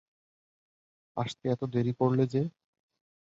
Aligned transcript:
আসতে 1.17 1.45
এত 1.49 1.61
দেরি 1.73 1.93
করলে 1.93 2.23
যে? 2.27 2.41